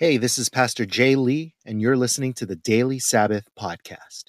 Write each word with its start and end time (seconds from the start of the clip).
Hey, 0.00 0.16
this 0.16 0.38
is 0.38 0.48
Pastor 0.48 0.86
Jay 0.86 1.14
Lee, 1.14 1.52
and 1.66 1.78
you're 1.78 1.94
listening 1.94 2.32
to 2.32 2.46
the 2.46 2.56
Daily 2.56 2.98
Sabbath 2.98 3.50
Podcast. 3.54 4.24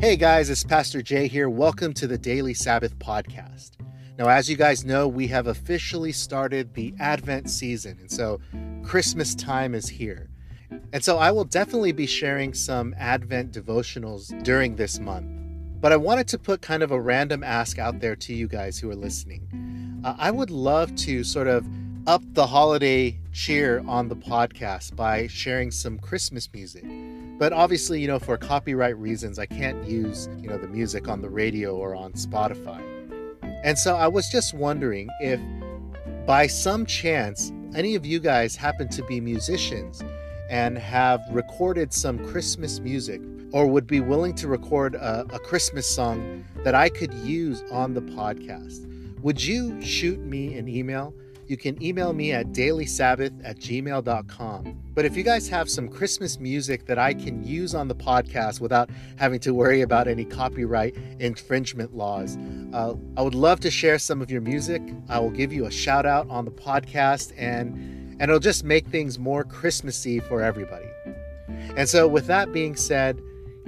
Hey 0.00 0.16
guys, 0.16 0.48
it's 0.48 0.64
Pastor 0.64 1.02
Jay 1.02 1.28
here. 1.28 1.50
Welcome 1.50 1.92
to 1.92 2.06
the 2.06 2.16
Daily 2.16 2.54
Sabbath 2.54 2.98
Podcast. 2.98 3.72
Now, 4.16 4.28
as 4.30 4.48
you 4.48 4.56
guys 4.56 4.82
know, 4.82 5.08
we 5.08 5.26
have 5.26 5.48
officially 5.48 6.12
started 6.12 6.72
the 6.72 6.94
Advent 6.98 7.50
season, 7.50 7.98
and 8.00 8.10
so 8.10 8.40
Christmas 8.82 9.34
time 9.34 9.74
is 9.74 9.90
here. 9.90 10.30
And 10.94 11.04
so 11.04 11.18
I 11.18 11.32
will 11.32 11.44
definitely 11.44 11.92
be 11.92 12.06
sharing 12.06 12.54
some 12.54 12.94
Advent 12.96 13.52
devotionals 13.52 14.42
during 14.42 14.76
this 14.76 14.98
month. 14.98 15.43
But 15.84 15.92
I 15.92 15.98
wanted 15.98 16.28
to 16.28 16.38
put 16.38 16.62
kind 16.62 16.82
of 16.82 16.92
a 16.92 16.98
random 16.98 17.44
ask 17.44 17.78
out 17.78 18.00
there 18.00 18.16
to 18.16 18.32
you 18.32 18.48
guys 18.48 18.78
who 18.78 18.90
are 18.90 18.96
listening. 18.96 20.00
Uh, 20.02 20.14
I 20.16 20.30
would 20.30 20.48
love 20.48 20.96
to 20.96 21.22
sort 21.22 21.46
of 21.46 21.66
up 22.06 22.22
the 22.32 22.46
holiday 22.46 23.18
cheer 23.34 23.84
on 23.86 24.08
the 24.08 24.16
podcast 24.16 24.96
by 24.96 25.26
sharing 25.26 25.70
some 25.70 25.98
Christmas 25.98 26.48
music. 26.54 26.86
But 27.38 27.52
obviously, 27.52 28.00
you 28.00 28.06
know, 28.06 28.18
for 28.18 28.38
copyright 28.38 28.96
reasons, 28.96 29.38
I 29.38 29.44
can't 29.44 29.86
use, 29.86 30.26
you 30.38 30.48
know, 30.48 30.56
the 30.56 30.68
music 30.68 31.06
on 31.06 31.20
the 31.20 31.28
radio 31.28 31.76
or 31.76 31.94
on 31.94 32.14
Spotify. 32.14 32.82
And 33.62 33.78
so 33.78 33.94
I 33.94 34.08
was 34.08 34.30
just 34.30 34.54
wondering 34.54 35.10
if 35.20 35.38
by 36.24 36.46
some 36.46 36.86
chance 36.86 37.52
any 37.74 37.94
of 37.94 38.06
you 38.06 38.20
guys 38.20 38.56
happen 38.56 38.88
to 38.88 39.02
be 39.04 39.20
musicians 39.20 40.02
and 40.48 40.78
have 40.78 41.20
recorded 41.30 41.92
some 41.92 42.26
Christmas 42.26 42.80
music 42.80 43.20
or 43.54 43.68
would 43.68 43.86
be 43.86 44.00
willing 44.00 44.34
to 44.34 44.48
record 44.48 44.96
a, 44.96 45.24
a, 45.32 45.38
Christmas 45.38 45.86
song 45.86 46.44
that 46.64 46.74
I 46.74 46.88
could 46.88 47.14
use 47.14 47.62
on 47.70 47.94
the 47.94 48.02
podcast, 48.02 48.84
would 49.22 49.42
you 49.42 49.80
shoot 49.80 50.18
me 50.18 50.58
an 50.58 50.68
email? 50.68 51.14
You 51.46 51.56
can 51.56 51.80
email 51.80 52.12
me 52.12 52.32
at 52.32 52.48
dailysabbath 52.48 53.40
at 53.44 53.58
gmail.com. 53.58 54.82
But 54.92 55.04
if 55.04 55.16
you 55.16 55.22
guys 55.22 55.48
have 55.50 55.70
some 55.70 55.88
Christmas 55.88 56.40
music 56.40 56.86
that 56.86 56.98
I 56.98 57.14
can 57.14 57.44
use 57.44 57.76
on 57.76 57.86
the 57.86 57.94
podcast 57.94 58.60
without 58.60 58.90
having 59.16 59.38
to 59.40 59.54
worry 59.54 59.82
about 59.82 60.08
any 60.08 60.24
copyright 60.24 60.96
infringement 61.20 61.94
laws, 61.94 62.36
uh, 62.72 62.94
I 63.16 63.22
would 63.22 63.36
love 63.36 63.60
to 63.60 63.70
share 63.70 64.00
some 64.00 64.20
of 64.20 64.32
your 64.32 64.40
music. 64.40 64.82
I 65.08 65.20
will 65.20 65.30
give 65.30 65.52
you 65.52 65.66
a 65.66 65.70
shout 65.70 66.06
out 66.06 66.28
on 66.28 66.44
the 66.44 66.50
podcast 66.50 67.32
and 67.36 67.92
and 68.18 68.30
it'll 68.30 68.40
just 68.40 68.64
make 68.64 68.88
things 68.88 69.16
more 69.18 69.44
Christmassy 69.44 70.18
for 70.18 70.42
everybody. 70.42 70.86
And 71.76 71.88
so, 71.88 72.06
with 72.06 72.26
that 72.26 72.52
being 72.52 72.76
said, 72.76 73.20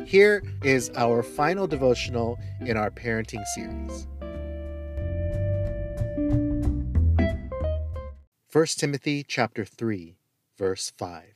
here 0.06 0.40
is 0.62 0.90
our 0.94 1.20
final 1.20 1.66
devotional 1.66 2.38
in 2.60 2.76
our 2.76 2.92
parenting 2.92 3.44
series. 3.54 4.06
1 8.52 8.66
Timothy 8.78 9.24
chapter 9.26 9.64
3 9.64 10.16
verse 10.56 10.92
5 10.96 11.34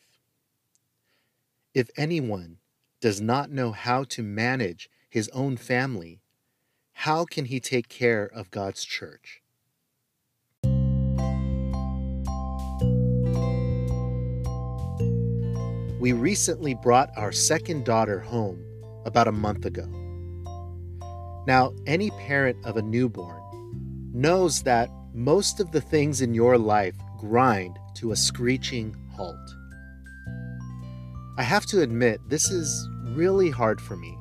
If 1.75 1.91
anyone 1.97 2.59
does 3.01 3.21
not 3.21 3.51
know 3.51 3.73
how 3.73 4.05
to 4.05 4.23
manage 4.23 4.89
his 5.09 5.29
own 5.31 5.57
family, 5.57 6.21
how 6.93 7.25
can 7.25 7.47
he 7.47 7.59
take 7.59 7.89
care 7.89 8.25
of 8.25 8.53
God's 8.53 8.85
church? 8.85 9.40
We 16.01 16.15
recently 16.15 16.73
brought 16.73 17.11
our 17.19 17.31
second 17.31 17.85
daughter 17.85 18.21
home 18.21 18.65
about 19.05 19.29
a 19.29 19.33
month 19.33 19.67
ago. 19.67 19.87
Now, 21.47 21.75
any 21.87 22.11
parent 22.13 22.57
of 22.65 22.79
a 22.79 22.83
newborn 22.83 23.43
knows 24.15 24.63
that 24.63 24.89
most 25.13 25.61
of 25.61 25.73
the 25.73 25.81
things 25.83 26.23
in 26.23 26.33
your 26.33 26.57
life 26.57 26.95
grind 27.19 27.79
to 27.97 28.13
a 28.13 28.17
screeching 28.17 28.97
halt. 29.15 29.37
I 31.37 31.43
have 31.43 31.67
to 31.67 31.83
admit, 31.83 32.23
this 32.31 32.51
is 32.51 32.89
really 33.09 33.51
hard 33.51 33.79
for 33.79 33.95
me. 33.95 34.17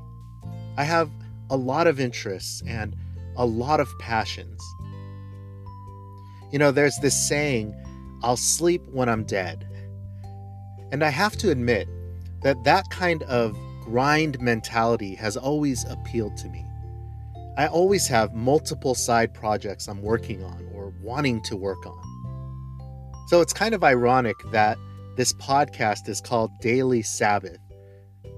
I 0.75 0.83
have 0.83 1.09
a 1.49 1.55
lot 1.55 1.87
of 1.87 1.97
interests 1.97 2.61
and 2.67 2.93
a 3.37 3.45
lot 3.45 3.79
of 3.79 3.87
passions. 3.99 4.61
You 6.51 6.59
know, 6.59 6.71
there's 6.71 6.97
this 6.97 7.29
saying, 7.29 7.73
I'll 8.21 8.35
sleep 8.35 8.81
when 8.91 9.07
I'm 9.07 9.23
dead. 9.23 9.65
And 10.91 11.03
I 11.03 11.09
have 11.09 11.37
to 11.37 11.51
admit 11.51 11.87
that 12.43 12.63
that 12.63 12.89
kind 12.89 13.23
of 13.23 13.57
grind 13.83 14.39
mentality 14.39 15.15
has 15.15 15.37
always 15.37 15.85
appealed 15.85 16.37
to 16.37 16.49
me. 16.49 16.65
I 17.57 17.67
always 17.67 18.07
have 18.07 18.33
multiple 18.33 18.95
side 18.95 19.33
projects 19.33 19.87
I'm 19.87 20.01
working 20.01 20.43
on 20.43 20.69
or 20.73 20.93
wanting 21.01 21.41
to 21.43 21.55
work 21.57 21.85
on. 21.85 23.25
So 23.27 23.41
it's 23.41 23.53
kind 23.53 23.75
of 23.75 23.83
ironic 23.83 24.35
that 24.51 24.77
this 25.17 25.33
podcast 25.33 26.07
is 26.07 26.21
called 26.21 26.51
Daily 26.61 27.01
Sabbath 27.01 27.59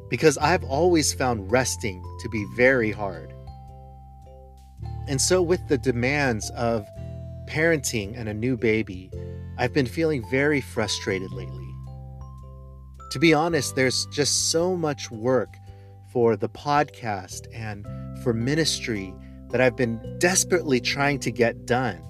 because 0.10 0.38
I've 0.40 0.64
always 0.66 1.14
found 1.14 1.52
resting 1.52 2.04
to 2.20 2.30
be 2.30 2.46
very 2.56 2.92
hard. 2.92 3.34
And 5.08 5.22
so, 5.22 5.42
with 5.42 5.66
the 5.68 5.78
demands 5.78 6.50
of 6.52 6.86
parenting 7.48 8.18
and 8.18 8.28
a 8.28 8.34
new 8.34 8.58
baby, 8.58 9.10
I've 9.58 9.74
been 9.74 9.86
feeling 9.86 10.24
very 10.30 10.62
frustrated 10.62 11.32
lately. 11.32 11.61
To 13.12 13.20
be 13.20 13.34
honest, 13.34 13.76
there's 13.76 14.06
just 14.06 14.52
so 14.52 14.78
much 14.78 15.12
work 15.12 15.58
for 16.14 16.38
the 16.38 16.48
podcast 16.48 17.46
and 17.54 17.86
for 18.24 18.34
ministry 18.34 19.14
that 19.50 19.60
I've 19.60 19.76
been 19.76 20.18
desperately 20.18 20.80
trying 20.80 21.20
to 21.20 21.32
get 21.32 21.66
done. 21.66 22.02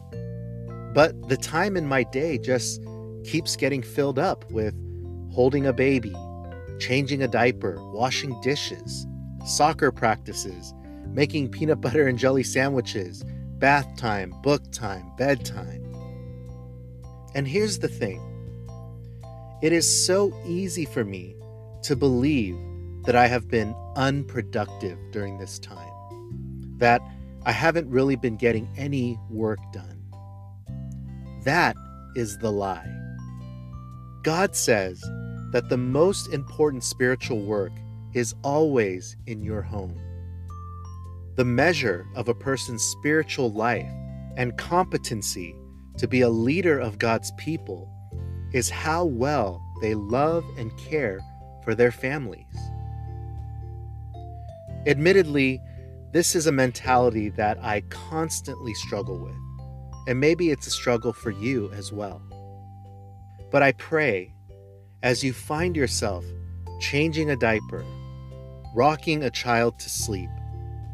But 0.94 1.28
the 1.28 1.38
time 1.38 1.76
in 1.76 1.88
my 1.88 2.04
day 2.04 2.38
just 2.38 2.84
keeps 3.24 3.56
getting 3.56 3.82
filled 3.82 4.20
up 4.20 4.50
with 4.52 4.76
holding 5.34 5.66
a 5.66 5.74
baby, 5.74 6.16
changing 6.80 7.24
a 7.24 7.28
diaper, 7.28 7.78
washing 7.92 8.40
dishes, 8.42 9.08
soccer 9.44 9.92
practices, 9.92 10.72
making 11.08 11.50
peanut 11.50 11.82
butter 11.82 12.06
and 12.06 12.20
jelly 12.20 12.44
sandwiches, 12.44 13.24
bath 13.58 13.88
time, 13.98 14.36
book 14.44 14.72
time, 14.72 15.12
bedtime. 15.18 15.84
And 17.34 17.48
here's 17.48 17.80
the 17.80 17.88
thing 17.88 18.22
it 19.62 19.72
is 19.72 20.06
so 20.06 20.34
easy 20.46 20.86
for 20.86 21.06
me 21.06 21.36
to 21.84 21.96
believe 21.96 22.58
that 23.06 23.16
I 23.16 23.28
have 23.28 23.48
been 23.48 23.76
unproductive 23.96 24.98
during 25.12 25.38
this 25.38 25.60
time, 25.60 26.78
that 26.78 27.02
I 27.46 27.52
haven't 27.52 27.90
really 27.90 28.16
been 28.16 28.38
getting 28.38 28.70
any 28.78 29.20
work 29.30 29.60
done. 29.72 30.02
That 31.44 31.76
is 32.16 32.38
the 32.38 32.52
lie. 32.52 32.88
God 34.24 34.56
says 34.56 35.02
that 35.52 35.70
the 35.70 35.78
most 35.78 36.32
important 36.34 36.84
spiritual 36.84 37.42
work 37.42 37.72
is 38.14 38.36
always 38.44 39.18
in 39.28 39.42
your 39.42 39.62
home. 39.62 40.00
The 41.36 41.46
measure 41.46 42.06
of 42.16 42.30
a 42.30 42.36
person's 42.36 42.84
spiritual 42.84 43.52
life 43.52 43.90
and 44.38 44.58
competency 44.58 45.56
to 45.98 46.08
be 46.08 46.22
a 46.22 46.30
leader 46.30 46.80
of 46.80 47.00
God's 47.00 47.32
people 47.38 47.91
is 48.54 48.70
how 48.70 49.06
well 49.06 49.62
they 49.82 49.96
love 49.96 50.46
and 50.58 50.76
care 50.78 51.20
for 51.64 51.76
their 51.76 51.92
families. 51.92 52.46
Admittedly, 54.86 55.62
this 56.12 56.36
is 56.36 56.48
a 56.48 56.52
mentality 56.52 57.30
that 57.30 57.58
I 57.64 57.82
constantly 57.90 58.74
struggle 58.74 59.18
with, 59.18 59.36
and 60.08 60.20
maybe 60.20 60.50
it's 60.50 60.68
a 60.68 60.72
struggle 60.72 61.14
for 61.14 61.32
you 61.32 61.72
as 61.72 61.92
well. 61.92 62.22
But 63.52 63.64
I 63.64 63.74
pray 63.74 64.34
as 65.04 65.24
you 65.24 65.34
find 65.34 65.76
yourself 65.76 66.26
changing 66.80 67.30
a 67.30 67.36
diaper, 67.36 67.86
rocking 68.76 69.24
a 69.24 69.30
child 69.30 69.80
to 69.80 69.90
sleep, 69.90 70.30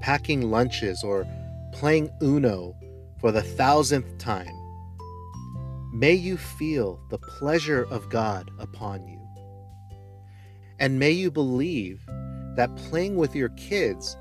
packing 0.01 0.51
lunches, 0.51 1.03
or 1.03 1.25
playing 1.72 2.09
Uno 2.22 2.75
for 3.19 3.31
the 3.31 3.41
thousandth 3.41 4.17
time, 4.17 4.53
May 5.97 6.14
you 6.14 6.38
feel 6.38 6.99
the 7.09 7.17
pleasure 7.17 7.88
of 7.90 8.08
God 8.11 8.52
upon 8.59 9.08
you. 9.08 9.20
And 10.78 10.99
may 10.99 11.09
you 11.09 11.32
believe 11.32 11.99
that 12.55 12.76
playing 12.76 13.16
with 13.16 13.35
your 13.35 13.49
kids 13.58 14.16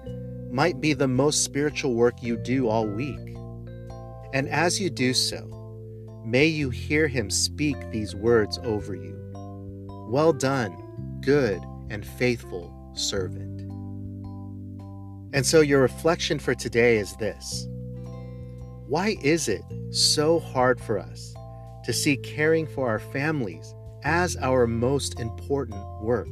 might 0.51 0.81
be 0.81 0.95
the 0.95 1.07
most 1.07 1.45
spiritual 1.45 1.93
work 1.93 2.23
you 2.23 2.39
do 2.39 2.67
all 2.67 2.87
week. 2.87 3.37
And 4.33 4.49
as 4.49 4.81
you 4.81 4.89
do 4.89 5.13
so, 5.13 5.45
may 6.25 6.47
you 6.47 6.71
hear 6.71 7.09
Him 7.09 7.29
speak 7.29 7.77
these 7.91 8.17
words 8.17 8.59
over 8.65 8.95
you 8.95 9.15
Well 10.09 10.33
done, 10.33 10.75
good 11.21 11.61
and 11.91 12.07
faithful 12.07 12.73
servant. 12.95 13.61
And 15.35 15.45
so, 15.45 15.61
your 15.61 15.83
reflection 15.83 16.39
for 16.39 16.55
today 16.55 16.97
is 16.97 17.15
this 17.17 17.69
Why 18.89 19.19
is 19.23 19.49
it 19.49 19.61
so 19.91 20.41
hard 20.41 20.81
for 20.81 20.99
us 20.99 21.35
to 21.87 21.93
see 21.95 22.19
caring 22.19 22.67
for 22.67 22.87
our 22.89 22.99
families 22.99 23.75
as 24.05 24.37
our 24.37 24.67
most 24.67 25.19
important 25.19 25.83
work? 26.03 26.29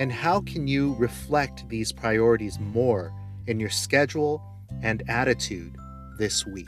And 0.00 0.10
how 0.10 0.40
can 0.40 0.66
you 0.66 0.94
reflect 0.96 1.68
these 1.68 1.92
priorities 1.92 2.58
more 2.58 3.14
in 3.46 3.60
your 3.60 3.70
schedule 3.70 4.42
and 4.82 5.02
attitude 5.08 5.76
this 6.18 6.46
week. 6.46 6.66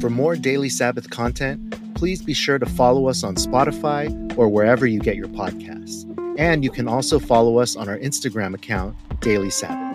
For 0.00 0.10
more 0.10 0.36
daily 0.36 0.68
Sabbath 0.68 1.10
content, 1.10 1.94
please 1.94 2.22
be 2.22 2.34
sure 2.34 2.58
to 2.58 2.66
follow 2.66 3.08
us 3.08 3.24
on 3.24 3.34
Spotify 3.34 4.38
or 4.38 4.48
wherever 4.48 4.86
you 4.86 5.00
get 5.00 5.16
your 5.16 5.28
podcasts. 5.28 6.04
And 6.38 6.62
you 6.62 6.70
can 6.70 6.86
also 6.88 7.18
follow 7.18 7.58
us 7.58 7.74
on 7.74 7.88
our 7.88 7.98
Instagram 7.98 8.54
account, 8.54 8.96
Daily 9.20 9.50
Sabbath. 9.50 9.87